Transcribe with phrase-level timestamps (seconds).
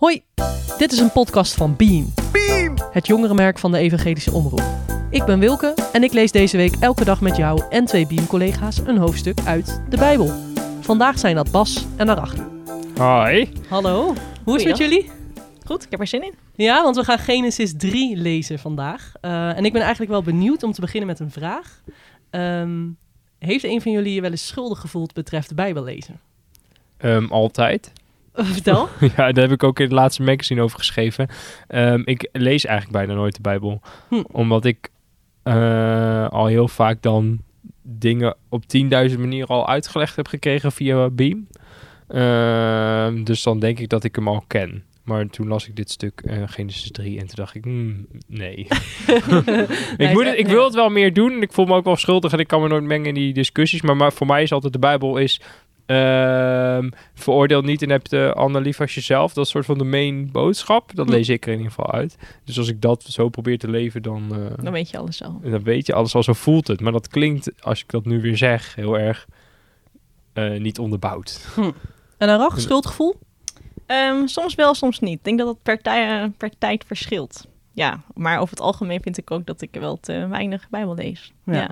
[0.00, 0.22] Hoi,
[0.78, 2.12] dit is een podcast van Beam.
[2.32, 2.74] Beam!
[2.92, 4.62] Het jongerenmerk van de Evangelische Omroep.
[5.10, 8.78] Ik ben Wilke en ik lees deze week elke dag met jou en twee Beam-collega's
[8.78, 10.32] een hoofdstuk uit de Bijbel.
[10.80, 12.46] Vandaag zijn dat Bas en Arachter.
[12.96, 13.52] Hoi.
[13.68, 15.10] Hallo, hoe is het met jullie?
[15.64, 16.34] Goed, ik heb er zin in.
[16.54, 19.12] Ja, want we gaan Genesis 3 lezen vandaag.
[19.20, 21.82] Eh, en ik ben eigenlijk wel benieuwd om te beginnen met een vraag.
[22.30, 22.88] Ehm,
[23.38, 26.20] heeft een van jullie je wel eens schuldig gevoeld betreft de Bijbel lezen?
[26.96, 27.92] Ehm, altijd.
[28.34, 28.88] Vertel.
[29.16, 31.28] ja, daar heb ik ook in het laatste magazine over geschreven.
[31.66, 33.80] Ehm, ik lees eigenlijk bijna nooit de Bijbel.
[34.08, 34.22] Hm.
[34.30, 34.90] Omdat ik
[35.42, 37.42] eh, al heel vaak dan
[37.82, 41.46] dingen op 10.000 manieren al uitgelegd heb gekregen via Beam.
[42.08, 44.84] Ehm, dus dan denk ik dat ik hem al ken.
[45.02, 48.54] Maar toen las ik dit stuk, eh, Genesis 3, en toen dacht ik, hmm, nee.
[49.96, 51.42] ik, moet het, ik wil het wel meer doen.
[51.42, 53.82] Ik voel me ook wel schuldig en ik kan me nooit mengen in die discussies.
[53.82, 55.40] Maar, maar voor mij is altijd de Bijbel is...
[55.90, 59.32] ehm, veroordeel niet en heb de ander lief als jezelf.
[59.32, 60.94] Dat is soort van de main boodschap.
[60.94, 61.12] Dat Hm.
[61.12, 62.16] lees ik er in ieder geval uit.
[62.44, 65.40] Dus als ik dat zo probeer te leven, dan, eh, Dan weet je alles al.
[65.42, 66.22] dan weet je alles al.
[66.22, 66.80] Zo voelt het.
[66.80, 69.26] Maar dat klinkt, als ik dat nu weer zeg, heel erg
[70.32, 71.46] eh, niet onderbouwd.
[72.18, 73.14] En Arach, schuldgevoel?
[73.86, 75.18] Ehm, soms wel, soms niet.
[75.18, 77.46] Ik denk dat het per, tij- eh, per tijd verschilt.
[77.72, 81.32] Ja, maar over het algemeen vind ik ook dat ik wel te weinig Bijbel lees.
[81.44, 81.52] Ja.
[81.54, 81.70] Ja.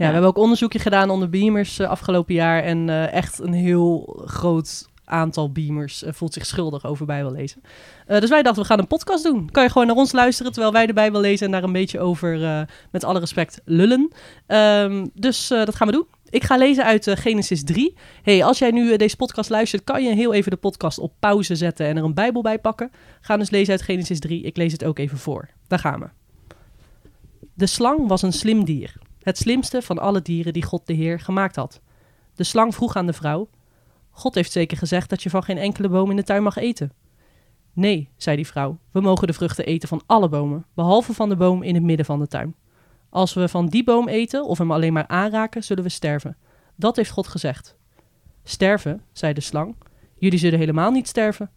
[0.00, 2.62] Ja, we hebben ook onderzoekje gedaan onder beamers eh, afgelopen jaar.
[2.62, 7.62] En eh, echt een heel groot aantal beamers eh, voelt zich schuldig over Bijbel lezen.
[8.06, 9.50] Dus wij dachten, we gaan een podcast doen.
[9.50, 12.00] Kan je gewoon naar ons luisteren terwijl wij de Bijbel lezen en daar een beetje
[12.00, 14.12] over, met alle respect, lullen.
[14.46, 16.06] Ehm, dus dat gaan we doen.
[16.28, 17.96] Ik ga lezen uit Genesis 3.
[18.22, 21.54] Hey, als jij nu deze podcast luistert, kan je heel even de podcast op pauze
[21.54, 22.90] zetten en er een Bijbel bij pakken.
[23.20, 24.42] Ga dus lezen uit Genesis 3.
[24.42, 25.48] Ik lees het ook even voor.
[25.66, 26.08] Daar gaan we.
[27.54, 28.94] De slang was een slim dier.
[29.22, 31.80] Het slimste van alle dieren die God de Heer gemaakt had.
[32.34, 33.48] De slang vroeg aan de vrouw:
[34.10, 36.92] God heeft zeker gezegd dat je van geen enkele boom in de tuin mag eten.
[37.72, 41.36] Nee, zei die vrouw, we mogen de vruchten eten van alle bomen, behalve van de
[41.36, 42.54] boom in het midden van de tuin.
[43.10, 46.36] Als we van die boom eten of hem alleen maar aanraken, zullen we sterven.
[46.76, 47.76] Dat heeft God gezegd.
[48.42, 49.76] Sterven, zei de slang.
[50.18, 51.50] Jullie zullen helemaal niet sterven.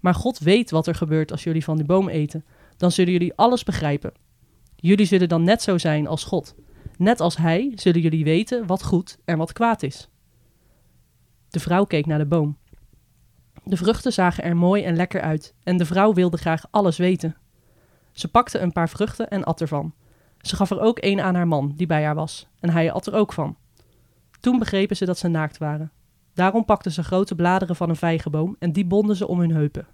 [0.00, 2.44] Maar God weet wat er gebeurt als jullie van die boom eten.
[2.76, 4.12] Dan zullen jullie alles begrijpen.
[4.76, 6.54] Jullie zullen dan net zo zijn als God.
[7.02, 10.08] Net als hij zullen jullie weten wat goed en wat kwaad is.
[11.48, 12.58] De vrouw keek naar de boom.
[13.64, 17.36] De vruchten zagen er mooi en lekker uit en de vrouw wilde graag alles weten.
[18.12, 19.94] Ze pakte een paar vruchten en at ervan.
[20.38, 23.06] Ze gaf er ook een aan haar man, die bij haar was, en hij at
[23.06, 23.56] er ook van.
[24.40, 25.92] Toen begrepen ze dat ze naakt waren.
[26.34, 29.86] Daarom pakten ze grote bladeren van een vijgenboom en die bonden ze om hun heupen.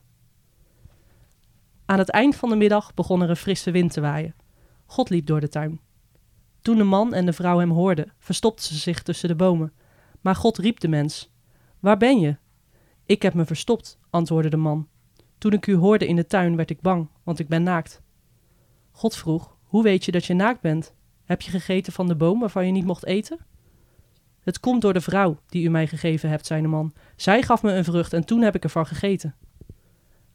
[1.85, 4.35] Aan het eind van de middag begon er een frisse wind te waaien.
[4.87, 5.81] God liep door de tuin.
[6.69, 9.73] Toen de man en de vrouw hem hoorden, verstopten ze zich tussen de bomen.
[10.21, 11.31] Maar God riep de mens:
[11.81, 12.37] Waar ben je?
[13.07, 14.89] Ik heb me verstopt, antwoordde de man.
[15.39, 18.03] Toen ik u hoorde in de tuin, werd ik bang, want ik ben naakt.
[18.91, 20.95] God vroeg: Hoe weet je dat je naakt bent?
[21.25, 23.39] Heb je gegeten van de boom waarvan je niet mocht eten?
[24.41, 26.93] Het komt door de vrouw die u mij gegeven hebt, zei de man.
[27.17, 29.35] Zij gaf me een vrucht en toen heb ik ervan gegeten.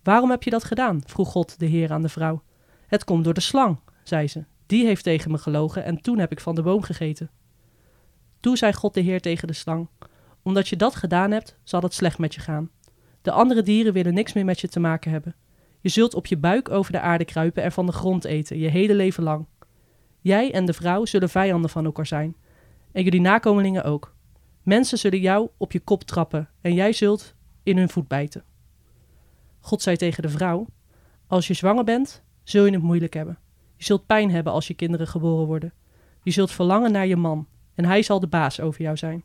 [0.03, 1.01] Waarom heb je dat gedaan?
[1.05, 2.44] vroeg God de Heer aan de vrouw.
[2.88, 4.44] Het komt door de slang, zei ze.
[4.66, 7.29] Die heeft tegen me gelogen en toen heb ik van de boom gegeten.
[8.40, 9.88] Toen zei God de Heer tegen de slang:
[10.41, 12.69] Omdat je dat gedaan hebt, zal het slecht met je gaan.
[13.22, 15.35] De andere dieren willen niks meer met je te maken hebben.
[15.79, 18.68] Je zult op je buik over de aarde kruipen en van de grond eten, je
[18.68, 19.46] hele leven lang.
[20.19, 22.35] Jij en de vrouw zullen vijanden van elkaar zijn.
[22.91, 24.16] En jullie nakomelingen ook.
[24.62, 28.44] Mensen zullen jou op je kop trappen en jij zult in hun voet bijten.
[29.59, 30.68] God zei tegen de vrouw:
[31.28, 33.38] Als je zwanger bent, zul je het moeilijk hebben.
[33.83, 35.73] Je zult pijn hebben als je kinderen geboren worden.
[36.21, 39.23] Je zult verlangen naar je man en hij zal de baas over jou zijn.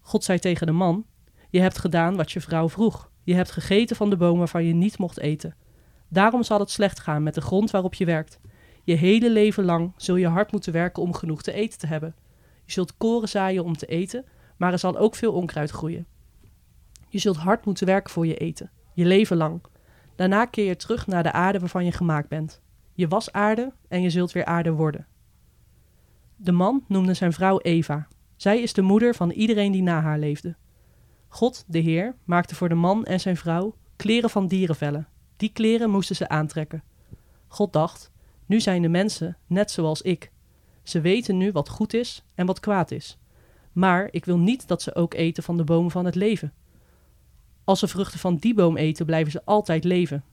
[0.00, 1.04] God zei tegen de man:
[1.50, 3.10] Je hebt gedaan wat je vrouw vroeg.
[3.22, 5.56] Je hebt gegeten van de boom waarvan je niet mocht eten.
[6.08, 8.40] Daarom zal het slecht gaan met de grond waarop je werkt.
[8.84, 12.14] Je hele leven lang zul je hard moeten werken om genoeg te eten te hebben.
[12.64, 14.24] Je zult koren zaaien om te eten,
[14.56, 16.06] maar er zal ook veel onkruid groeien.
[17.08, 19.62] Je zult hard moeten werken voor je eten, je leven lang.
[20.16, 22.60] Daarna keer je terug naar de aarde waarvan je gemaakt bent.
[22.92, 25.06] Je was aarde en je zult weer aarde worden.
[26.36, 28.08] De man noemde zijn vrouw Eva.
[28.36, 30.56] Zij is de moeder van iedereen die na haar leefde.
[31.28, 35.08] God, de Heer, maakte voor de man en zijn vrouw kleren van dierenvellen.
[35.36, 36.82] Die kleren moesten ze aantrekken.
[37.46, 38.10] God dacht:
[38.46, 40.30] Nu zijn de mensen net zoals ik.
[40.82, 43.18] Ze weten nu wat goed is en wat kwaad is.
[43.72, 46.52] Maar ik wil niet dat ze ook eten van de boom van het leven.
[47.64, 50.24] Als ze vruchten van die boom eten, blijven ze altijd leven.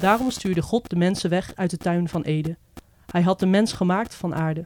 [0.00, 2.58] Daarom stuurde God de mensen weg uit de tuin van Eden.
[3.06, 4.64] Hij had de mens gemaakt van aarde.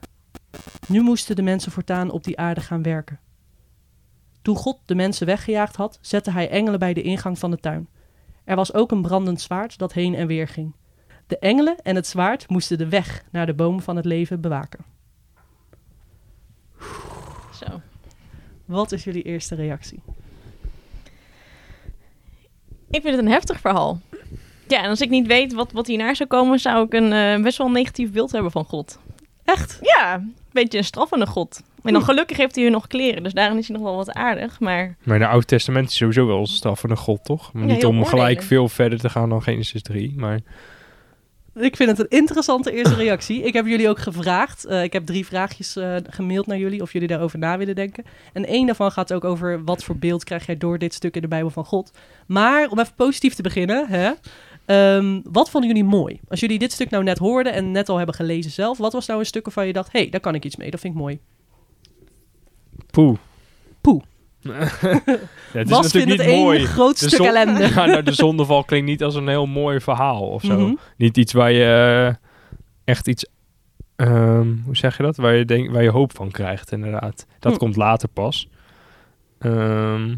[0.89, 3.21] Nu moesten de mensen voortaan op die aarde gaan werken.
[4.43, 7.89] Toen God de mensen weggejaagd had, zette hij engelen bij de ingang van de tuin.
[8.45, 10.75] Er was ook een brandend zwaard dat heen en weer ging.
[11.27, 14.85] De engelen en het zwaard moesten de weg naar de boom van het leven bewaken.
[17.55, 17.81] Zo.
[18.65, 20.03] Wat is jullie eerste reactie?
[22.91, 24.01] Ik vind het een heftig verhaal.
[24.73, 27.43] Ja, en als ik niet weet wat, wat hiernaar zou komen, zou ik een eh,
[27.43, 28.99] best wel negatief beeld hebben van God.
[29.45, 29.79] Echt?
[29.81, 31.63] Ja, een beetje een straffende God.
[31.83, 34.13] En dan gelukkig heeft hij hier nog kleren, dus daarin is hij nog wel wat
[34.13, 34.61] aardig.
[34.61, 37.53] Maar Maar in het Oude Testament is sowieso wel een straffende God, toch?
[37.53, 40.13] Maar Ja, niet om gelijk veel verder te gaan dan Genesis 3.
[40.17, 40.41] Maar
[41.55, 43.43] Ik vind het een interessante eerste reactie.
[43.43, 44.65] Ik heb jullie ook gevraagd.
[44.65, 48.05] eh, ik heb drie vraagjes eh, gemaild naar jullie of jullie daarover na willen denken.
[48.33, 51.23] En één daarvan gaat ook over wat voor beeld krijg jij door dit stuk in
[51.23, 51.93] de Bijbel van God.
[52.27, 54.11] Maar om even positief te beginnen, hè,
[54.73, 56.21] ehm, wat vonden jullie mooi?
[56.29, 59.07] Als jullie dit stuk nou net hoorden en net al hebben gelezen zelf, wat was
[59.07, 60.95] nou een stuk waarvan je dacht, hé, hey, daar kan ik iets mee, dat vind
[60.95, 61.21] ik mooi.
[62.91, 63.19] poeh.
[63.81, 64.03] Poeh.
[64.43, 65.13] ja, het is
[65.53, 66.65] vindt natuurlijk het niet één mooi.
[66.67, 67.61] groot De stuk zon- ellende.
[67.69, 70.59] Ja, nou, de zondeval klinkt niet als een heel mooi verhaal of zo.
[70.59, 70.75] Mhm.
[70.97, 72.15] Niet iets waar je eh,
[72.85, 73.27] echt iets...
[73.97, 75.17] ehm, hoe zeg je dat?
[75.17, 77.27] Waar je, denk, waar je hoop van krijgt, inderdaad.
[77.39, 77.59] Dat Hm.
[77.59, 78.49] komt later pas.
[79.39, 80.15] Ehm,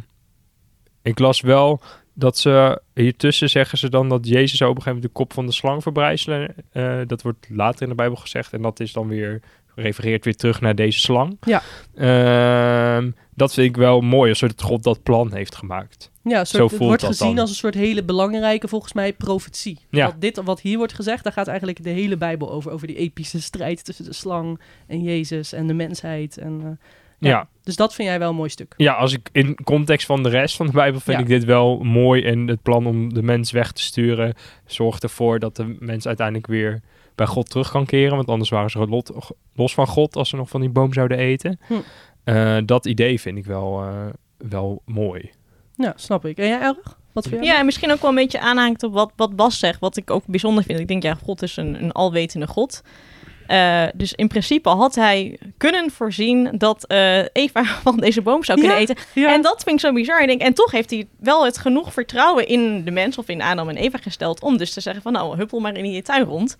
[1.02, 1.80] ik las wel
[2.14, 2.81] dat ze...
[2.94, 5.82] Hiertussen zeggen ze dan dat Jezus op een gegeven moment de kop van de slang
[5.82, 6.55] verbrijzelen.
[6.72, 8.52] Eh, dat wordt later in de Bijbel gezegd.
[8.52, 9.40] En dat is dan weer...
[9.75, 11.37] refereert weer terug naar deze slang.
[11.40, 11.62] Ja.
[11.94, 16.11] Ehm, dat vind ik wel mooi, als dat God dat plan heeft gemaakt.
[16.22, 17.38] Ja, Zo soort, het voelt wordt dat gezien dan.
[17.38, 19.78] als een soort hele belangrijke, volgens mij, profetie.
[19.90, 20.06] Ja.
[20.06, 22.70] Dat dit wat hier wordt gezegd, daar gaat eigenlijk de hele Bijbel over.
[22.70, 26.38] Over die epische strijd tussen de slang en Jezus en de mensheid.
[26.38, 26.87] En, eh,
[27.25, 27.31] ja.
[27.31, 27.49] ja.
[27.62, 28.75] Dus dat vind jij wel een mooi stuk.
[28.76, 31.23] Ja, als ik in context van de rest van de Bijbel vind Ja.
[31.23, 32.23] ik dit wel mooi.
[32.23, 34.35] En het plan om de mens weg te sturen
[34.67, 36.81] zorgt ervoor dat de mens uiteindelijk weer
[37.15, 38.17] bij God terug kan keren.
[38.17, 39.12] Want anders waren ze lot,
[39.55, 41.61] los van God als ze nog van die boom zouden eten.
[41.67, 41.75] Hm.
[42.25, 44.06] Eh, dat idee vind ik wel, eh,
[44.49, 45.31] wel mooi.
[45.76, 46.38] Ja, snap ik.
[46.38, 46.99] En jij, Elrig?
[47.12, 47.53] Wat vind jij?
[47.53, 50.11] ja, en misschien ook wel een beetje aanhaakt op wat, wat Bas zegt, wat ik
[50.11, 50.79] ook bijzonder vind.
[50.81, 52.82] Ik denk, ja, God is een, een alwetende God.
[53.46, 58.58] Eh, dus in principe had hij kunnen voorzien dat eh, Eva van deze boom zou
[58.58, 58.96] kunnen Ja, eten.
[59.14, 59.32] Ja.
[59.32, 60.20] En dat vind ik zo bizar.
[60.23, 63.43] Ik denk, en toch heeft hij wel het genoeg vertrouwen in de mens of in
[63.43, 66.25] Adam en Eva gesteld om dus te zeggen van nou, huppel maar in die tuin
[66.25, 66.56] rond.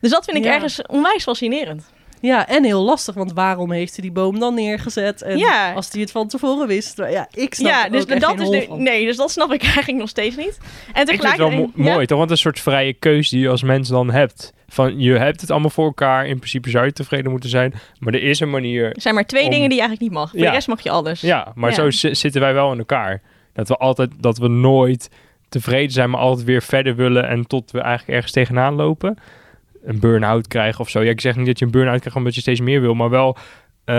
[0.00, 0.52] Dus dat vind ik Ja.
[0.54, 1.90] ergens onwijs fascinerend.
[2.20, 5.22] ja, en heel lastig, want waarom heeft hij die boom dan neergezet?
[5.22, 5.72] En Ja.
[5.72, 6.96] als hij het van tevoren wist.
[6.96, 9.52] Ja, ik snap ja, dus ook echt dat geen is de, nee, dus dat snap
[9.52, 10.58] ik eigenlijk nog steeds niet.
[10.92, 11.92] En Ik vind het wel tegelijkertijd mo- ja.
[11.92, 12.18] mooi, toch?
[12.18, 14.52] Want een soort vrije keus die je als mens dan hebt.
[14.70, 16.26] Van, je hebt het allemaal voor elkaar.
[16.26, 17.74] In principe zou je tevreden moeten zijn.
[17.98, 20.20] Maar er is een manier Er zijn maar twee Om- dingen die je eigenlijk niet
[20.20, 20.30] mag.
[20.30, 20.46] Voor Ja.
[20.46, 21.20] de rest mag je alles.
[21.20, 21.76] Ja, maar Ja.
[21.76, 23.22] zo zi- zitten wij wel in elkaar.
[23.52, 25.10] Dat we altijd, dat we nooit
[25.48, 29.16] tevreden zijn, maar altijd weer verder willen en tot we eigenlijk ergens tegenaan lopen.
[29.84, 31.02] Een burn-out krijgen of zo.
[31.02, 33.10] Ja, ik zeg niet dat je een burn-out krijgt omdat je steeds meer wil, maar
[33.10, 33.36] wel,
[33.84, 33.94] eh,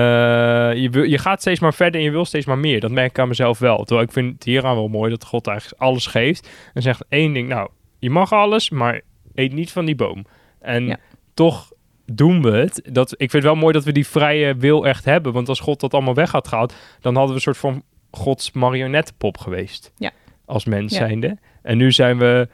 [0.75, 2.79] je, je gaat steeds maar verder en je wil steeds maar meer.
[2.79, 3.77] Dat merk ik aan mezelf wel.
[3.83, 7.33] Terwijl ik vind het hieraan wel mooi dat God eigenlijk alles geeft en zegt één
[7.33, 7.69] ding, nou,
[7.99, 9.01] je mag alles, maar
[9.35, 10.25] eet niet van die boom.
[10.59, 10.97] En Ja.
[11.33, 11.71] toch
[12.05, 12.81] doen we het.
[12.91, 15.33] Dat, ik vind het wel mooi dat we die vrije wil echt hebben.
[15.33, 18.51] Want als God dat allemaal weg had gehaald, dan hadden we een soort van Gods
[18.51, 19.91] marionettenpop geweest.
[19.97, 20.11] Ja.
[20.45, 20.97] Als mens Ja.
[21.07, 21.37] zijnde.
[21.61, 22.47] En nu zijn we,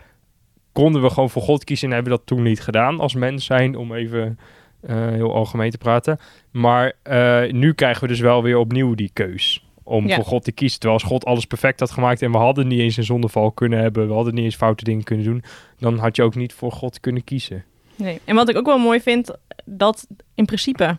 [0.72, 3.46] konden we gewoon voor God kiezen en hebben we dat toen niet gedaan als mens
[3.46, 4.40] zijn, om even
[4.81, 6.19] eh, heel algemeen te praten.
[6.52, 10.16] Maar eh, nu krijgen we dus wel weer opnieuw die keus om Ja.
[10.16, 10.80] voor God te kiezen.
[10.80, 13.80] Terwijl als God alles perfect had gemaakt en we hadden niet eens een zondeval kunnen
[13.80, 15.44] hebben, we hadden niet eens foute dingen kunnen doen,
[15.80, 17.64] dan had je ook niet voor God kunnen kiezen.
[17.95, 18.21] Nee.
[18.25, 19.31] En wat ik ook wel mooi vind,
[19.66, 20.97] dat in principe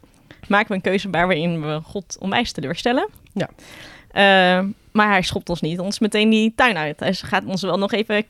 [0.48, 3.08] maken we een keuze waarin we God onwijs teleurstellen.
[3.32, 3.48] Ja.
[4.10, 7.00] Eh, maar hij schopt ons niet ons meteen die tuin uit.
[7.00, 8.22] Hij gaat ons wel nog even eh,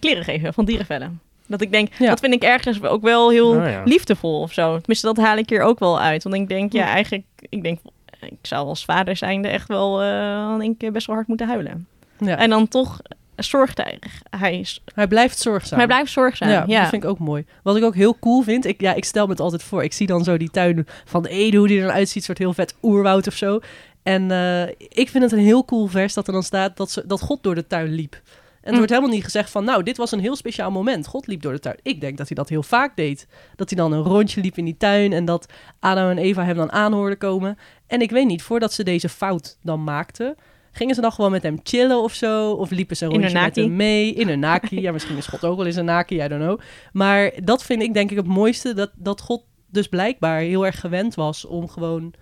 [0.00, 1.20] kleren geven van dierenvellen.
[1.46, 2.08] Dat ik denk, Ja.
[2.08, 3.82] dat vind ik ergens ook wel heel Oh ja.
[3.84, 4.76] liefdevol of zo.
[4.78, 6.22] Tenminste, dat haal ik hier ook wel uit.
[6.22, 6.90] Want ik denk, ja, Ja.
[6.92, 7.78] eigenlijk, ik denk,
[8.20, 11.86] ik zou als vader zijnde echt wel, eh, denk ik, best wel hard moeten huilen.
[12.18, 12.36] Ja.
[12.36, 13.00] En dan toch
[13.36, 13.98] zorgt hij,
[14.30, 15.78] hij, Hij blijft zorgzaam.
[15.78, 16.48] hij blijft zorgzaam.
[16.48, 17.44] Ja, Ja, dat vind ik ook mooi.
[17.62, 19.84] Wat ik ook heel cool vind, ik, ja, ik stel me het altijd voor.
[19.84, 22.38] Ik zie dan zo die tuin van de Ede, hoe die er dan uitziet, soort
[22.38, 23.60] heel vet oerwoud of zo.
[24.02, 27.06] En eh, ik vind het een heel cool vers dat er dan staat dat, ze,
[27.06, 28.12] dat God door de tuin liep.
[28.14, 28.22] En
[28.62, 28.76] er Mm.
[28.76, 31.06] wordt helemaal niet gezegd van, nou, dit was een heel speciaal moment.
[31.06, 31.76] God liep door de tuin.
[31.82, 33.26] Ik denk dat hij dat heel vaak deed.
[33.56, 36.56] Dat hij dan een rondje liep in die tuin en dat Adam en Eva hem
[36.56, 37.58] dan aan hoorden komen.
[37.86, 40.34] En ik weet niet, voordat ze deze fout dan maakten,
[40.76, 42.52] gingen ze dan gewoon met hem chillen of zo?
[42.52, 44.12] Of liepen ze een rondje met hem mee?
[44.12, 44.80] In een naki.
[44.80, 46.60] Ja, misschien is God ook wel eens een naki, I don't know.
[46.92, 50.80] Maar dat vind ik denk ik het mooiste, dat, dat God dus blijkbaar heel erg
[50.80, 52.14] gewend was om gewoon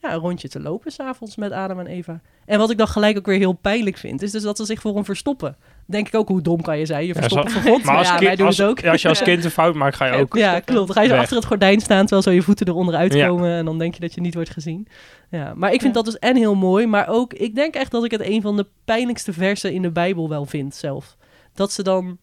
[0.00, 2.20] ja, een rondje te lopen s'avonds met Adam en Eva.
[2.46, 4.80] En wat ik dan gelijk ook weer heel pijnlijk vind, is dus dat ze zich
[4.80, 5.56] voor hem verstoppen.
[5.86, 7.00] Denk ik ook, hoe dom kan je zijn?
[7.06, 8.80] Je Ja, verstopt zo- voor God, Maar als, ja, kind, wij doen als, het ook.
[8.80, 10.36] ja, als je als kind een fout maakt, ga je ook.
[10.36, 10.86] Ja, klopt.
[10.86, 13.00] Dan ga je zo achter het gordijn staan terwijl zo je voeten eronder Ja.
[13.00, 13.50] uitkomen.
[13.56, 14.86] En dan denk je dat je niet wordt gezien.
[15.30, 16.02] Ja, maar ik vind Ja.
[16.02, 16.86] dat dus en heel mooi.
[16.86, 19.90] Maar ook, ik denk echt dat ik het een van de pijnlijkste versen in de
[19.90, 21.16] Bijbel wel vind zelf.
[21.54, 22.18] dat ze dan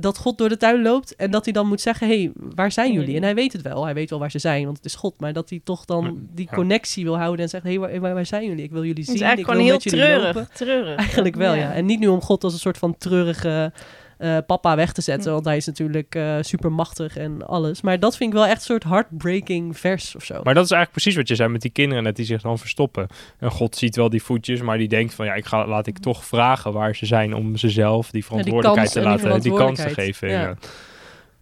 [0.00, 2.72] dat God door de tuin loopt en dat hij dan moet zeggen: hé, hey, waar
[2.72, 3.16] zijn jullie?
[3.16, 5.20] En hij weet het wel, hij weet wel waar ze zijn, want het is God,
[5.20, 6.56] maar dat hij toch dan die Ja.
[6.56, 8.64] connectie wil houden en zegt: hé, hey, waar, waar, waar zijn jullie?
[8.64, 9.14] Ik wil jullie Het zien.
[9.14, 10.48] is ik eigenlijk wil gewoon heel jullie treurig.
[10.48, 10.96] treurig.
[10.96, 11.72] Eigenlijk wel, ja.
[11.72, 13.72] En niet nu om God als een soort van treurige
[14.20, 17.80] eh, papa weg te zetten, want hij is natuurlijk eh super machtig en alles.
[17.80, 20.34] Maar dat vind ik wel echt een soort heartbreaking vers of zo.
[20.42, 22.58] Maar dat is eigenlijk precies wat je zei met die kinderen, dat die zich dan
[22.58, 23.06] verstoppen.
[23.38, 25.98] En God ziet wel die voetjes, maar die denkt van ja, ik ga, laat ik
[25.98, 29.42] toch vragen waar ze zijn om ze zelf die verantwoordelijkheid kans te en die laten,
[29.42, 30.28] die kans te geven.
[30.28, 30.40] Ja.
[30.40, 30.56] Ja.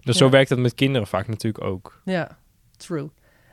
[0.00, 2.00] Dus zo werkt dat met kinderen vaak natuurlijk ook.
[2.04, 2.38] Ja,
[2.76, 3.10] true.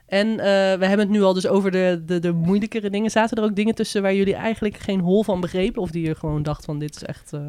[0.07, 0.37] En eh,
[0.77, 3.11] we hebben het nu al dus over de, de, de moeilijkere dingen.
[3.11, 5.81] Zaten er ook dingen tussen waar jullie eigenlijk geen hol van begrepen?
[5.81, 7.39] Of die je gewoon dacht van dit is echt eh,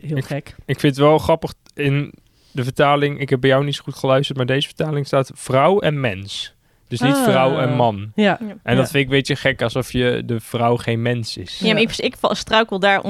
[0.00, 0.54] heel Ik- gek?
[0.66, 2.12] Ik vind het wel grappig in
[2.50, 5.80] de vertaling, ik heb bij jou niet zo goed geluisterd, maar deze vertaling staat vrouw
[5.80, 6.54] en mens.
[6.88, 7.22] Dus niet Ah.
[7.24, 8.12] vrouw en man.
[8.14, 8.38] Ja.
[8.40, 8.74] En Ja.
[8.74, 11.58] dat vind ik een beetje gek, alsof je de vrouw geen mens is.
[11.58, 13.02] Ja, maar ik, ik val- struikel daar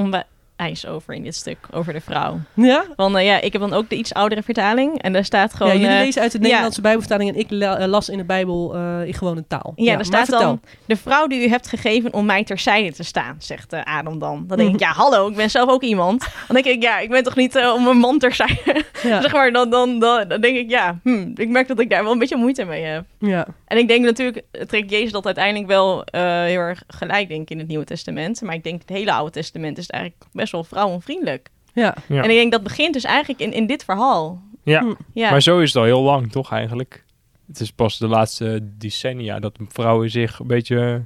[0.57, 2.39] onwijs over in dit stuk, over de vrouw.
[2.53, 2.85] ja?
[2.95, 5.01] Want eh, ja, ik heb dan ook de iets oudere vertaling.
[5.01, 5.73] En daar staat gewoon...
[5.73, 6.43] ja, jullie eh, lezen uit de ja.
[6.43, 9.73] Nederlandse Bijbelvertaling en ik eh, las in de Bijbel eh, in gewone taal.
[9.75, 10.45] Ja, maar staat vertel.
[10.45, 10.61] dan...
[10.85, 14.43] De vrouw die u hebt gegeven om mij terzijde te staan, zegt Adam dan.
[14.47, 16.27] Dan denk ik, ja, hallo, ik ben zelf ook iemand.
[16.47, 18.83] Dan denk ik, ja, ik ben toch niet om een man terzijde.
[19.03, 21.89] Ja, zeg maar, dan, dan, dan, dan denk ik, ja, hm, ik merk dat ik
[21.89, 23.05] daar wel een beetje moeite mee heb.
[23.27, 23.47] Ja.
[23.65, 27.49] En ik denk natuurlijk, trekt Jezus dat uiteindelijk wel eh, heel erg gelijk, denk ik,
[27.49, 28.41] in het Nieuwe Testament.
[28.41, 31.49] Maar ik denk, het hele Oude Testament is eigenlijk best wel vrouwenvriendelijk.
[31.73, 31.95] ja.
[32.07, 32.23] Ja.
[32.23, 34.41] En ik denk, dat begint dus eigenlijk in, in dit verhaal.
[34.63, 34.93] Ja, Hm.
[35.13, 37.03] Ja, maar zo is het al heel lang, toch eigenlijk?
[37.47, 41.05] Het is pas de laatste decennia dat vrouwen zich een beetje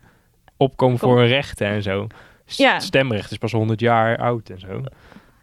[0.57, 1.09] opkomen Kom.
[1.09, 2.07] voor hun rechten en zo.
[2.45, 2.79] S- Ja.
[2.79, 4.81] Stemrecht is pas 100 jaar oud en zo.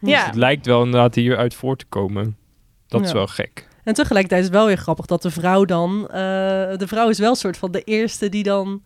[0.01, 0.25] Dus Ja.
[0.25, 2.37] het lijkt wel inderdaad hieruit voor te komen.
[2.87, 3.66] Dat is wel gek.
[3.87, 6.07] En tegelijkertijd is het wel weer grappig dat de vrouw dan...
[6.07, 6.13] eh,
[6.77, 8.81] de vrouw is wel een soort van de eerste die dan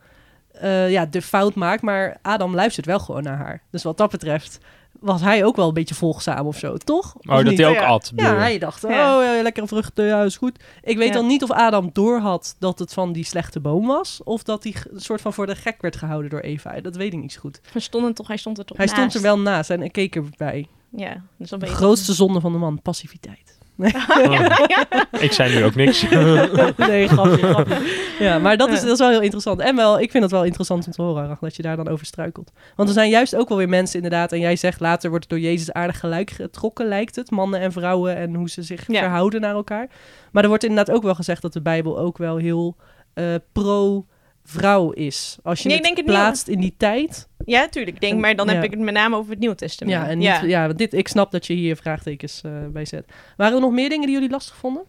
[0.51, 1.81] eh, ja, de fout maakt.
[1.81, 3.62] Maar Adam luistert wel gewoon naar haar.
[3.72, 4.60] Dus wat dat betreft
[5.00, 7.15] was hij ook wel een beetje volgzaam of zo, toch?
[7.15, 7.58] Of Oh, dat niet?
[7.58, 7.86] hij ook Ja.
[7.88, 8.12] at.
[8.15, 10.63] bedoel Ja, hij dacht, oh, ja, lekkere vruchten, ja, is goed.
[10.84, 11.13] Ik weet Ja.
[11.13, 14.22] dan niet of Adam doorhad dat het van die slechte boom was...
[14.24, 16.81] of dat hij een soort van voor de gek werd gehouden door Eva.
[16.81, 17.62] Dat weet ik niet zo goed.
[17.74, 20.15] we stonden toch, hij stond er toch Hij stond er wel naast en ik keek
[20.15, 20.67] erbij.
[20.96, 23.60] Ja, dus dan De ben je grootste zonde van de man, passiviteit.
[25.19, 26.05] Ik zei nu ook niks.
[26.77, 27.77] nee, grapje, grapje.
[28.19, 29.59] Ja, maar dat is, dat is wel heel interessant.
[29.59, 31.88] En wel, ik vind het wel interessant om te horen, Rach, dat je daar dan
[31.88, 32.51] over struikelt.
[32.75, 35.39] Want er zijn juist ook wel weer mensen inderdaad, en jij zegt later wordt het
[35.39, 37.31] door Jezus aardig gelijk getrokken, lijkt het.
[37.31, 39.00] Mannen en vrouwen en hoe ze zich Ja.
[39.00, 39.88] verhouden naar elkaar.
[40.31, 42.75] Maar er wordt inderdaad ook wel gezegd dat de Bijbel ook wel heel
[43.13, 43.25] eh,
[44.43, 45.38] pro-vrouw is.
[45.43, 47.27] Als je Nee, het denk het niet, plaatst in die tijd.
[47.45, 47.95] Ja, tuurlijk.
[47.95, 48.53] Ik denk, En- maar dan ja.
[48.53, 50.03] heb ik het met name over het Nieuwe Testament.
[50.03, 50.65] Ja, en niet, ja.
[50.65, 53.05] want dit, ik snap dat je hier vraagtekens eh, bij zet.
[53.38, 54.83] Waren er nog meer dingen die jullie lastig vonden?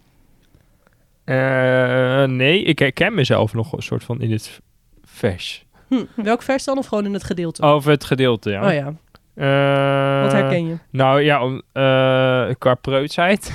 [1.25, 4.61] Eh, nee, ik herken mezelf nog een soort van in het
[5.05, 5.65] vers.
[5.89, 6.79] Hm, welk vers dan?
[6.79, 7.63] Of gewoon in het gedeelte?
[7.63, 8.67] Over het gedeelte, ja.
[8.67, 8.95] Oh ja,
[9.35, 10.77] Eh, wat herken je?
[10.91, 13.53] Nou ja, om, eh, qua preutsheid.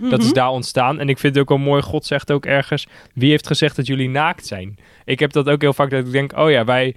[0.00, 0.34] Dat is Mhm.
[0.34, 0.98] daar ontstaan.
[0.98, 2.86] En ik vind het ook wel mooi, God zegt ook ergens...
[3.14, 4.78] Wie heeft gezegd dat jullie naakt zijn?
[5.04, 6.36] Ik heb dat ook heel vaak dat ik denk...
[6.38, 6.94] Oh ja, wij...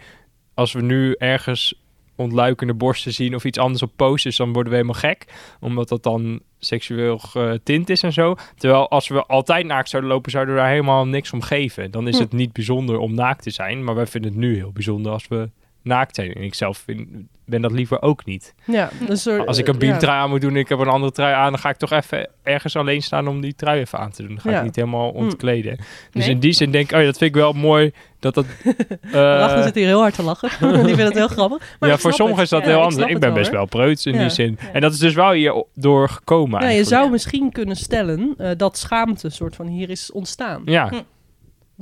[0.53, 1.73] Als we nu ergens
[2.15, 4.37] ontluikende borsten zien of iets anders op posters...
[4.37, 5.25] dan worden we helemaal gek.
[5.59, 8.35] Omdat dat dan seksueel getint is en zo.
[8.57, 10.31] Terwijl als we altijd naakt zouden lopen...
[10.31, 11.91] zouden we daar helemaal niks om geven.
[11.91, 12.21] Dan is Hm.
[12.21, 13.83] het niet bijzonder om naakt te zijn.
[13.83, 15.49] Maar wij vinden het nu heel bijzonder als we
[15.83, 16.33] naakt zijn.
[16.33, 17.07] En ik zelf vind,
[17.45, 18.53] ben dat liever ook niet.
[18.65, 18.89] Ja,
[19.45, 19.79] Als ik een ja.
[19.79, 21.91] beamtrui aan moet doen en ik heb een andere trui aan, dan ga ik toch
[21.91, 24.31] even ergens alleen staan om die trui even aan te doen.
[24.31, 24.57] Dan ga Ja.
[24.57, 25.77] ik niet helemaal ontkleden.
[26.11, 26.29] Dus Nee.
[26.33, 28.45] in die zin denk ik, oh ja, dat vind ik wel mooi dat dat...
[29.01, 30.49] eh, Rachel zit hier heel hard te lachen.
[30.85, 31.75] Die vindt het heel grappig.
[31.79, 33.05] Maar ja, voor sommigen is dat Ja, heel anders.
[33.11, 34.59] Ik ben wel, best wel preuts in die zin.
[34.73, 38.77] En dat is dus wel hierdoor gekomen Ja, je zou misschien kunnen stellen eh, dat
[38.77, 40.61] schaamte soort van hier is ontstaan.
[40.65, 40.95] Ja, Hm.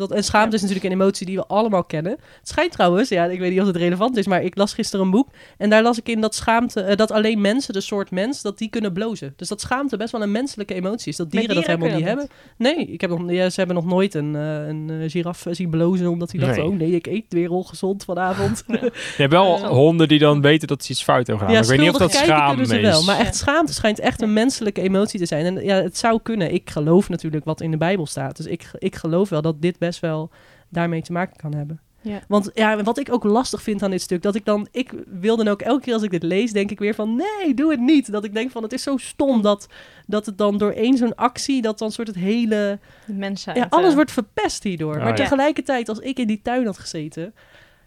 [0.01, 0.55] Dat, en schaamte Ja.
[0.55, 2.11] is natuurlijk een emotie die we allemaal kennen.
[2.11, 5.05] Het schijnt trouwens, ja, ik weet niet of het relevant is, maar ik las gisteren
[5.05, 5.27] een boek.
[5.57, 8.57] En daar las ik in dat schaamte, eh, dat alleen mensen, de soort mens, dat
[8.57, 9.33] die kunnen blozen.
[9.35, 11.17] Dus dat schaamte best wel een menselijke emotie is.
[11.17, 12.27] Dat dieren, dat helemaal niet hebben.
[12.57, 15.69] Nee, ik heb nog, ja, ze hebben nog nooit een, eh, een eh, giraf zien
[15.69, 16.65] blozen omdat hij dacht, Nee.
[16.65, 18.63] oh nee, ik eet weer ongezond vanavond.
[18.67, 19.67] je hebt wel Ja.
[19.67, 21.53] honden die dan weten dat ze iets fout hebben gedaan.
[21.55, 23.05] Ja, ik weet niet of dat schuldig kijken schaam kunnen ze is.
[23.05, 23.15] wel.
[23.15, 25.45] Maar echt schaamte schijnt echt een menselijke emotie te zijn.
[25.45, 26.53] En ja, het zou kunnen.
[26.53, 28.37] Ik geloof natuurlijk wat in de Bijbel staat.
[28.37, 30.29] Dus ik, ik geloof wel dat dit best wel
[30.69, 31.79] daarmee te maken kan hebben.
[32.01, 32.19] Ja.
[32.27, 35.37] Want ja, wat ik ook lastig vind aan dit stuk, dat ik dan, ik wil
[35.37, 37.79] dan ook elke keer als ik dit lees, denk ik weer van nee, doe het
[37.79, 38.11] niet.
[38.11, 39.67] Dat ik denk van het is zo stom dat,
[40.07, 43.57] dat het dan door één zo'n actie, dat dan soort het hele, De mensheid.
[43.57, 44.95] ja, alles eh, wordt verpest hierdoor.
[44.95, 45.13] Oh, maar ja.
[45.13, 47.33] tegelijkertijd, als ik in die tuin had gezeten,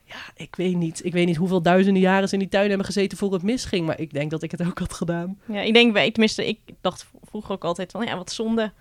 [0.05, 1.05] ja, ik weet niet.
[1.05, 3.87] Ik weet niet hoeveel duizenden jaren ze in die tuin hebben gezeten voor het misging.
[3.87, 5.39] Maar ik denk dat ik het ook had gedaan.
[5.47, 8.73] Ja, ik denk, tenminste, ik dacht vroeger ook altijd van, ja, wat zonde.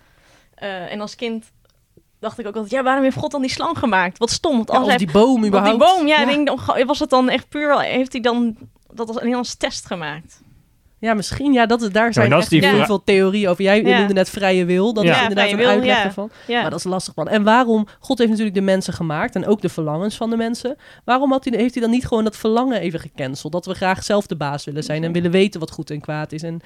[0.54, 1.52] Eh, en als kind
[2.24, 4.18] dacht ik ook altijd, ja, waarom heeft God dan die slang gemaakt?
[4.18, 4.56] Wat stom.
[4.56, 5.78] Want Ja, als hij, die boom überhaupt.
[5.78, 6.26] die boom, ja, ja.
[6.26, 8.56] Denk, dan, was het dan echt puur, heeft hij dan
[8.92, 10.42] dat als, alleen als test gemaakt?
[11.04, 11.52] Ja, misschien.
[11.52, 13.64] Ja, dat, daar zijn dat echt die heel veel theorieën over.
[13.64, 13.98] Jij Ja.
[13.98, 14.92] noemde net vrije wil.
[14.94, 15.10] Dat Ja.
[15.10, 16.04] is Ja, inderdaad een wil, uitleg ja.
[16.04, 16.30] ervan.
[16.46, 16.60] Ja.
[16.60, 17.28] Maar dat is lastig man.
[17.28, 20.76] En waarom, God heeft natuurlijk de mensen gemaakt en ook de verlangens van de mensen.
[21.04, 23.52] Waarom had hij, heeft hij dan niet gewoon dat verlangen even gecanceld?
[23.52, 26.32] Dat we graag zelf de baas willen zijn en willen weten wat goed en kwaad
[26.32, 26.42] is.
[26.42, 26.60] En,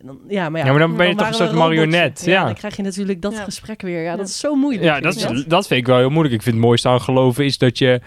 [0.00, 2.32] en dan, ja, maar ja, Ja, maar dan ben je toch een soort marionet, Ja,
[2.32, 2.44] ja.
[2.44, 3.44] dan krijg je natuurlijk dat Ja.
[3.44, 4.02] gesprek weer.
[4.02, 4.24] Ja, dat Ja.
[4.24, 4.84] is zo moeilijk.
[4.84, 5.50] Ja, dat, vind is, ik.
[5.50, 6.34] dat vind ik wel heel moeilijk.
[6.34, 8.00] Ik vind het mooiste aan geloven is dat je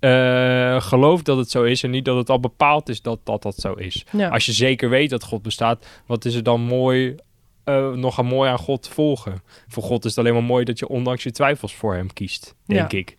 [0.00, 3.42] eh, gelooft dat het zo is en niet dat het al bepaald is dat dat,
[3.42, 4.04] dat zo is.
[4.12, 4.28] Ja.
[4.28, 7.16] Als je zeker weet dat God bestaat, wat is er dan mooi,
[7.64, 9.42] eh, nog aan mooi aan God volgen?
[9.68, 12.54] Voor God is het alleen maar mooi dat je ondanks je twijfels voor hem kiest,
[12.66, 12.98] denk Ja.
[12.98, 13.16] ik.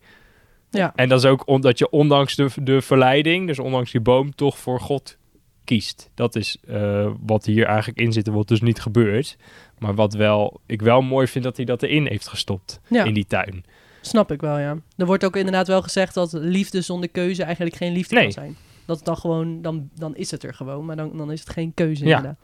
[0.70, 0.92] Ja.
[0.96, 4.58] En dat is ook omdat je ondanks de, de verleiding, dus ondanks die boom, toch
[4.58, 5.16] voor God
[5.64, 6.10] kiest.
[6.14, 9.36] Dat is eh, wat hier eigenlijk in zit en wat dus niet gebeurt.
[9.78, 13.04] Maar wat wel, ik wel mooi vind dat hij dat erin heeft gestopt, Ja.
[13.04, 13.64] in die tuin.
[14.02, 14.76] Snap ik wel, ja.
[14.96, 18.22] Er wordt ook inderdaad wel gezegd dat liefde zonder keuze eigenlijk geen liefde Nee.
[18.24, 18.56] kan zijn.
[18.84, 21.50] Dat het dan gewoon, dan, dan is het er gewoon, maar dan, dan is het
[21.50, 22.16] geen keuze Ja.
[22.16, 22.38] inderdaad.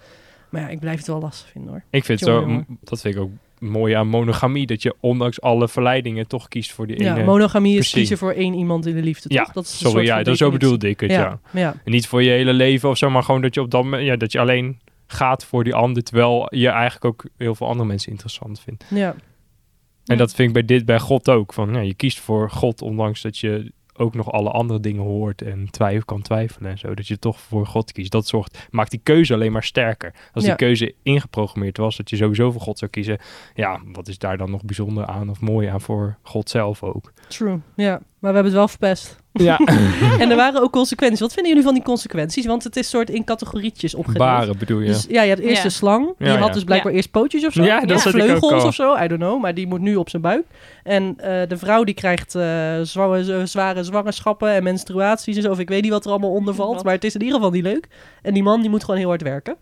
[0.49, 1.83] Maar ja, ik blijf het wel lastig vinden hoor.
[1.91, 2.79] Ik vind het Jongen, zo, jongen.
[2.83, 6.87] dat vind ik ook mooi aan monogamie, dat je ondanks alle verleidingen toch kiest voor
[6.87, 7.25] die Ja, ene.
[7.25, 9.53] monogamie is kiezen voor één iemand in de liefde, ja, toch?
[9.53, 11.19] Dat is sorry, ja, dat zo bedoelde ik het, ja.
[11.21, 11.41] ja.
[11.61, 11.75] ja.
[11.85, 14.05] En niet voor je hele leven of zo, maar gewoon dat je op dat moment,
[14.05, 17.89] ja, dat je alleen gaat voor die ander, terwijl je eigenlijk ook heel veel andere
[17.89, 18.85] mensen interessant vindt.
[18.91, 19.15] ja.
[20.09, 21.53] En dat vind ik bij dit bij God ook.
[21.53, 25.43] Van, ja, je kiest voor God, ondanks dat je ook nog alle andere dingen hoort
[25.43, 26.95] en twijfel kan twijfelen en zo.
[26.95, 28.11] Dat je toch voor God kiest.
[28.13, 30.15] Dat zorgt, maakt die keuze alleen maar sterker.
[30.33, 30.49] Als Ja.
[30.51, 33.19] die keuze ingeprogrammeerd was, dat je sowieso voor God zou kiezen.
[33.55, 37.13] Ja, wat is daar dan nog bijzonder aan of mooi aan voor God zelf ook?
[37.29, 37.59] True.
[37.77, 39.17] Ja, maar we hebben het wel verpest.
[39.33, 39.59] Ja,
[40.19, 41.21] en er waren ook consequenties.
[41.21, 42.47] Wat vinden jullie van die consequenties?
[42.47, 44.25] Want het is soort in categorietjes opgedeeld.
[44.25, 44.87] baren bedoel je.
[44.87, 45.63] Dus ja, je hebt eerst Ja.
[45.63, 46.15] de slang.
[46.19, 46.53] Die Ja, had ja.
[46.55, 46.97] dus blijkbaar Ja.
[46.97, 47.63] eerst pootjes of zo.
[47.65, 48.97] Ja, dat Of zat ik ook vleugels of zo.
[48.97, 49.41] I don't know.
[49.41, 50.45] Maar die moet nu op zijn buik.
[50.83, 52.43] En eh, de vrouw die krijgt eh,
[52.83, 55.51] zware, zware zwangerschappen en menstruaties en zo.
[55.51, 56.85] Of ik weet niet wat er allemaal onder valt.
[56.85, 57.89] Maar het is in ieder geval niet leuk.
[58.23, 59.57] En die man die moet gewoon heel hard werken.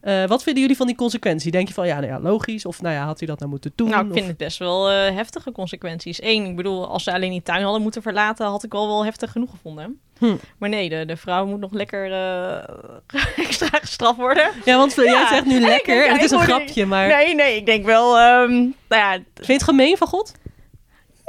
[0.00, 1.50] Eh, wat vinden jullie van die consequentie?
[1.50, 2.64] Denk je van, ja, nou ja, logisch.
[2.64, 3.88] Of nou ja, had hij dat nou moeten doen?
[3.88, 6.22] Nou, ik Of- vind het best wel eh, heftige consequenties.
[6.22, 9.04] Eén, ik bedoel, als ze alleen die tuin hadden moeten verlaten, had ik al wel
[9.04, 10.00] heftig genoeg gevonden.
[10.18, 10.34] Hm.
[10.58, 14.50] Maar nee, de, de vrouw moet nog lekker eh, extra gestraft worden.
[14.64, 16.06] Ja, want jij zegt nu lekker.
[16.06, 17.08] En het is een grapje, maar...
[17.08, 20.32] Nee, nee, ik denk wel, ehm, nou ja, Vind je het gemeen van God?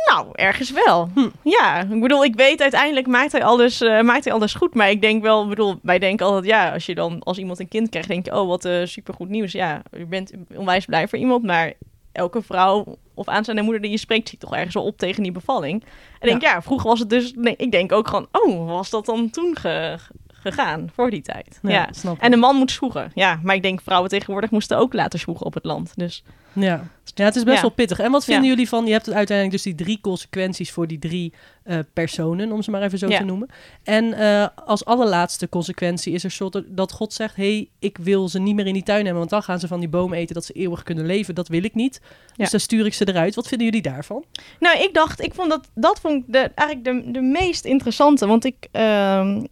[0.09, 1.09] Nou, ergens wel.
[1.13, 1.29] Hm.
[1.43, 4.73] Ja, ik bedoel, ik weet uiteindelijk maakt hij alles, eh, maakt hij alles goed.
[4.73, 7.59] Maar ik denk wel, ik bedoel, wij denken altijd, ja, als je dan als iemand
[7.59, 9.51] een kind krijgt, denk je, oh, wat super supergoed nieuws.
[9.51, 11.73] Ja, je bent onwijs blij voor iemand, maar
[12.11, 15.31] elke vrouw of aanstaande moeder die je spreekt, ziet toch ergens wel op tegen die
[15.31, 15.83] bevalling.
[16.19, 19.05] En denk, ja, vroeger was het dus, nee, ik denk ook gewoon, oh, was dat
[19.05, 19.97] dan toen ge-
[20.41, 21.59] gegaan, voor die tijd?
[21.61, 21.87] Ja.
[21.91, 22.21] snap ik.
[22.21, 23.11] En de man moet zwoegen.
[23.15, 25.91] Ja, maar ik denk vrouwen tegenwoordig moesten ook laten zwoegen op het land.
[25.95, 26.23] Dus
[26.53, 26.83] Ja.
[27.13, 27.61] ja, het is best Ja.
[27.61, 27.99] wel pittig.
[27.99, 28.49] En wat vinden Ja.
[28.49, 32.61] jullie van, je hebt uiteindelijk dus die drie consequenties voor die drie eh, personen, om
[32.61, 33.17] ze maar even zo Ja.
[33.17, 33.49] te noemen.
[33.83, 38.39] En eh, als allerlaatste consequentie is er soort dat God zegt, hey, ik wil ze
[38.39, 40.45] niet meer in die tuin hebben, want dan gaan ze van die boom eten dat
[40.45, 41.35] ze eeuwig kunnen leven.
[41.35, 41.99] Dat wil ik niet.
[42.01, 42.47] Dus Ja.
[42.49, 43.35] dan stuur ik ze eruit.
[43.35, 44.23] Wat vinden jullie daarvan?
[44.59, 48.27] Nou, ik dacht, ik vond dat, dat vond ik de, eigenlijk de, de meest interessante.
[48.27, 49.43] Want ik, ehm,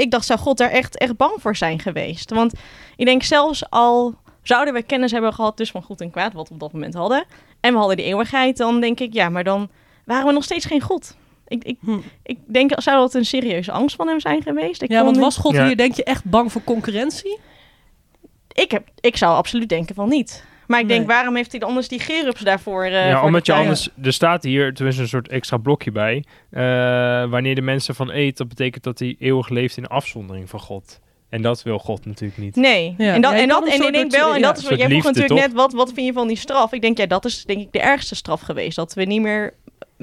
[0.00, 2.30] ik, dacht, zou God daar echt, echt bang voor zijn geweest?
[2.30, 2.52] Want
[2.96, 6.48] ik denk zelfs al zouden we kennis hebben gehad dus van goed en kwaad, wat
[6.48, 7.24] we op dat moment hadden.
[7.60, 9.68] En we hadden die eeuwigheid, dan denk ik, ja, maar dan
[10.04, 11.16] waren we nog steeds geen God.
[11.46, 11.98] Ik, ik, Hm.
[12.22, 14.82] ik denk, zou dat een serieuze angst van hem zijn geweest?
[14.82, 15.66] Ik ja, want was God Ja.
[15.66, 17.38] hier, denk je, echt bang voor concurrentie?
[18.52, 20.44] ik, heb, ik zou absoluut denken van niet.
[20.70, 21.08] Maar ik denk, Nee.
[21.16, 22.84] waarom heeft hij dan anders die gerubs daarvoor?
[22.84, 26.24] eh, ja, voor omdat je anders, er staat hier tenminste een soort extra blokje bij.
[26.50, 26.62] eh,
[27.30, 31.00] wanneer de mensen van eet, dat betekent dat hij eeuwig leeft in afzondering van God.
[31.28, 32.56] En dat wil God natuurlijk niet.
[32.56, 33.14] Nee, Ja.
[33.14, 34.88] en dat, Ja, en, dat, en ik denk wel, en ja, dat is wat jij
[34.88, 36.72] vroeg natuurlijk net, wat, wat vind je van die straf?
[36.72, 38.76] Ik denk, ja, dat is denk ik de ergste straf geweest.
[38.76, 39.54] Dat we niet meer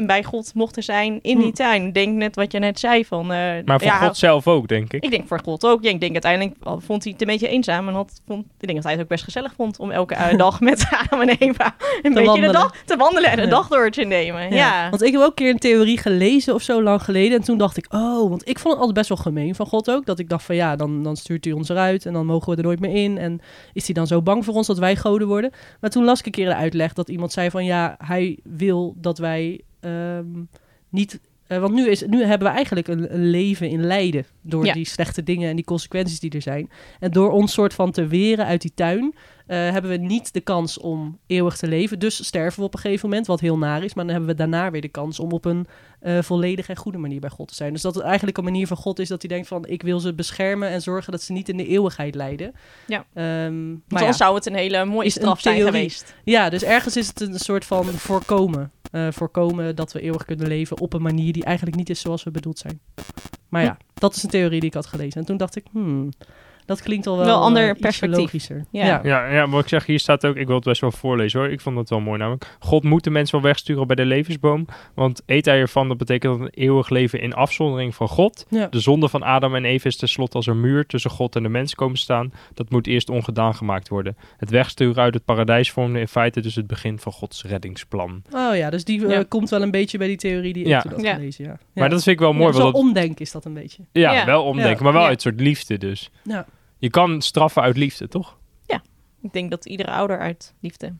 [0.05, 1.41] bij God mochten zijn in Hm.
[1.43, 1.85] die tuin.
[1.85, 3.21] Ik denk net wat je net zei van...
[3.21, 5.03] eh, Maar voor ja, God zelf ook, denk ik.
[5.03, 5.83] Ik denk voor God ook.
[5.83, 7.87] Ja, ik denk uiteindelijk al vond hij het een beetje eenzaam.
[7.87, 10.59] En had, vond, ik denk dat hij het ook best gezellig vond om elke dag
[10.61, 12.51] met Adam en Eva een beetje wandelen.
[12.51, 13.49] de dag te wandelen en de Ja.
[13.49, 14.53] dag door te nemen.
[14.53, 14.89] Ja.
[14.89, 17.37] Want ik heb ook een keer een theorie gelezen of zo lang geleden.
[17.37, 19.91] En toen dacht ik, oh, want ik vond het altijd best wel gemeen van God
[19.91, 20.05] ook.
[20.05, 22.57] Dat ik dacht van ja, dan, dan stuurt hij ons eruit en dan mogen we
[22.57, 23.17] er nooit meer in.
[23.17, 23.39] En
[23.73, 25.51] is hij dan zo bang voor ons dat wij goden worden?
[25.81, 28.93] Maar toen las ik een keer de uitleg dat iemand zei van ja, hij wil
[28.97, 30.43] dat wij ehm,
[30.89, 31.19] niet...
[31.47, 34.73] eh, want nu, is, nu hebben we eigenlijk een, een leven in lijden door Ja.
[34.73, 36.69] die slechte dingen en die consequenties die er zijn.
[36.99, 39.15] En door ons soort van te weren uit die tuin,
[39.47, 41.99] eh, hebben we niet de kans om eeuwig te leven.
[41.99, 43.93] Dus sterven we op een gegeven moment, wat heel naar is.
[43.93, 45.67] Maar dan hebben we daarna weer de kans om op een
[45.99, 47.73] eh, volledige en goede manier bij God te zijn.
[47.73, 49.65] Dus dat het eigenlijk een manier van God is dat hij denkt van...
[49.67, 52.53] ik wil ze beschermen en zorgen dat ze niet in de eeuwigheid lijden.
[52.87, 53.05] Ja.
[53.13, 54.11] Ehm, maar ja.
[54.11, 56.15] zou het een hele mooie straf zijn geweest.
[56.23, 58.71] ja, dus ergens is het een soort van voorkomen.
[58.91, 62.23] Eh, voorkomen dat we eeuwig kunnen leven op een manier die eigenlijk niet is zoals
[62.23, 62.79] we bedoeld zijn.
[63.49, 65.19] Maar ja, dat is een theorie die ik had gelezen.
[65.19, 66.09] En toen dacht ik, hmm,
[66.67, 68.19] Dat klinkt al wel, Wel ander eh, perspectief.
[68.19, 68.65] logischer.
[68.71, 68.85] Ja.
[68.85, 68.99] Ja.
[69.03, 71.49] Ja, ja, maar ik zeg, hier staat ook, ik wil het best wel voorlezen hoor.
[71.49, 72.55] Ik vond het wel mooi namelijk.
[72.59, 74.65] God moet de mens wel wegsturen bij de levensboom.
[74.95, 78.45] Want eet hij ervan, dat betekent een eeuwig leven in afzondering van God.
[78.49, 78.67] Ja.
[78.69, 81.49] De zonde van Adam en Eve is tenslotte als een muur tussen God en de
[81.49, 82.33] mens komen staan.
[82.53, 84.17] Dat moet eerst ongedaan gemaakt worden.
[84.37, 88.21] Het wegsturen uit het paradijs vormde in feite dus het begin van Gods reddingsplan.
[88.31, 90.81] Oh ja, dus die eh, komt wel een beetje bij die theorie die ik Ja.
[90.81, 91.13] toen had Ja.
[91.13, 91.45] gelezen.
[91.45, 91.57] Ja.
[91.73, 92.51] Maar dat vind ik wel mooi.
[92.51, 93.83] Ja, zo dat, omdenken is dat een beetje.
[93.91, 94.25] ja, Ja.
[94.25, 94.83] wel omdenken, Ja.
[94.83, 95.07] maar wel Ja.
[95.07, 96.11] uit soort liefde dus.
[96.23, 96.45] Ja.
[96.77, 98.37] Je kan straffen uit liefde, toch?
[99.21, 100.93] Ik denk dat iedere ouder uit liefde, Ja.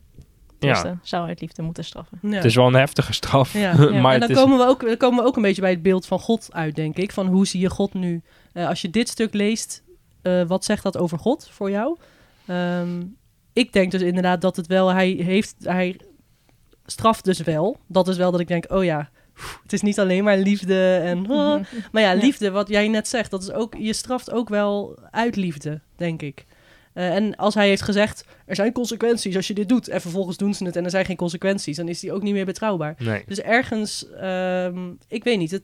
[0.60, 2.20] tenminste, zou uit liefde moeten straffen.
[2.22, 2.30] Ja.
[2.36, 3.54] Het is wel een heftige straf.
[3.54, 3.60] Ja,
[3.92, 4.02] Ja.
[4.02, 4.36] maar en dan is...
[4.36, 6.76] komen, we ook, dan komen we ook een beetje bij het beeld van God uit,
[6.76, 7.12] denk ik.
[7.12, 8.22] Van hoe zie je God nu?
[8.54, 9.84] Eh, als je dit stuk leest,
[10.22, 11.98] eh, wat zegt dat over God voor jou?
[12.46, 13.04] Ehm,
[13.54, 16.00] ik denk dus inderdaad dat het wel, hij heeft, hij
[16.86, 17.78] straft dus wel.
[17.88, 19.10] Dat is wel dat ik denk, oh ja,
[19.64, 21.30] het is niet alleen maar liefde en...
[21.30, 21.64] oh.
[21.92, 25.36] Maar ja, liefde, wat jij net zegt, dat is ook, je straft ook wel uit
[25.36, 26.46] liefde, denk ik.
[26.98, 30.38] Eh, en als hij heeft gezegd, er zijn consequenties als je dit doet, en vervolgens
[30.38, 32.96] doen ze het en er zijn geen consequenties, dan is hij ook niet meer betrouwbaar.
[32.98, 33.24] Nee.
[33.26, 35.64] Dus ergens, ehm, ik weet niet, het,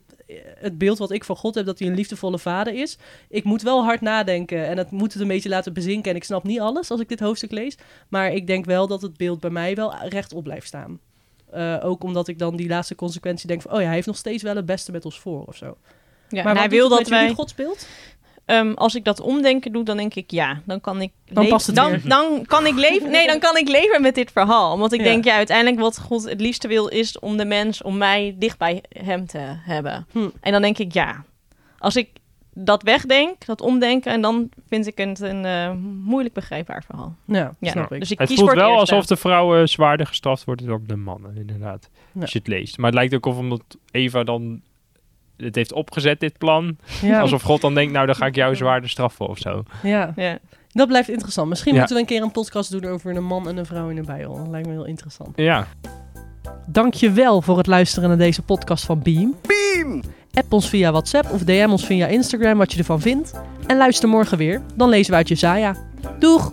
[0.59, 2.97] het beeld wat ik van God heb, dat hij een liefdevolle vader is.
[3.29, 6.12] Ik moet wel hard nadenken en het moet het een beetje laten bezinken.
[6.12, 7.77] En ik snap niet alles als ik dit hoofdstuk lees.
[8.09, 10.99] Maar ik denk wel dat het beeld bij mij wel rechtop blijft staan.
[11.53, 13.71] Eh, ook omdat ik dan die laatste consequentie denk van...
[13.71, 15.77] oh ja, hij heeft nog steeds wel het beste met ons voor of zo.
[16.29, 17.29] Ja, maar hij wil dat wij...
[17.33, 17.87] godsbeeld?
[18.45, 21.67] Ehm, als ik dat omdenken doe, dan denk ik ja, dan kan ik Dan past
[21.67, 22.01] het dan, weer.
[22.07, 23.11] dan kan ik leven.
[23.11, 24.77] Nee, dan kan ik leven met dit verhaal.
[24.79, 25.05] Want ik Ja.
[25.05, 28.57] denk ja, uiteindelijk wat God het liefste wil is om de mens, om mij dicht
[28.57, 30.07] bij hem te hebben.
[30.11, 30.29] Hm.
[30.41, 31.23] En dan denk ik ja,
[31.77, 32.09] als ik
[32.53, 35.71] dat wegdenk, dat omdenken, en dan vind ik het een eh,
[36.03, 37.15] moeilijk begrijpbaar verhaal.
[37.25, 37.99] Ja, Ja, snap ik.
[37.99, 40.83] dus ik Het kies voelt voor het wel alsof de vrouwen zwaarder gestraft worden dan
[40.87, 41.89] de mannen, inderdaad.
[42.11, 42.21] Ja.
[42.21, 42.77] Als je het leest.
[42.77, 43.61] Maar het lijkt ook of omdat
[43.91, 44.61] Eva dan
[45.37, 46.77] het heeft opgezet, dit plan.
[47.01, 49.63] ja, Alsof God dan denkt, nou dan ga ik jou zwaarder straffen of zo.
[49.83, 50.37] ja, Ja.
[50.71, 51.49] dat blijft interessant.
[51.49, 51.77] Misschien Ja.
[51.79, 54.01] moeten we een keer een podcast doen over een man en een vrouw in de
[54.03, 54.35] Bijbel.
[54.35, 55.37] Dat lijkt me heel interessant.
[55.37, 55.67] Ja.
[56.67, 59.35] Dankjewel voor het luisteren naar deze podcast van Beam.
[59.47, 60.01] Beam!
[60.33, 63.33] App ons via WhatsApp of DM ons via Instagram wat je ervan vindt.
[63.67, 65.75] En luister morgen weer, dan lezen we uit Jesaja.
[66.19, 66.51] Doeg!